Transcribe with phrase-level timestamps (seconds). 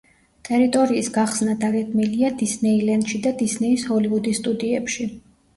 [0.47, 5.07] ტერიტორიის გახსნა დაგეგმილია დისნეილენდში და დისნეის ჰოლივუდის სტუდიებში.